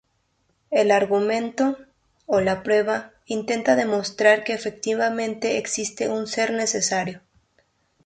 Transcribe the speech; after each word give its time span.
El 0.71 0.89
argumento, 0.89 1.77
o 2.25 2.41
la 2.41 2.63
prueba, 2.63 3.11
intenta 3.27 3.75
demostrar 3.75 4.43
que 4.43 4.53
efectivamente 4.53 5.59
existe 5.59 6.09
un 6.09 6.25
ser 6.25 6.53
necesario. 6.53 7.21